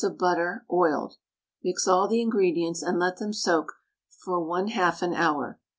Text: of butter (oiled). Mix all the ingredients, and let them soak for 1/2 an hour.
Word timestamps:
of 0.03 0.17
butter 0.17 0.65
(oiled). 0.71 1.17
Mix 1.63 1.87
all 1.87 2.07
the 2.07 2.21
ingredients, 2.23 2.81
and 2.81 2.97
let 2.97 3.17
them 3.17 3.31
soak 3.31 3.73
for 4.09 4.43
1/2 4.43 4.99
an 5.03 5.13
hour. 5.13 5.59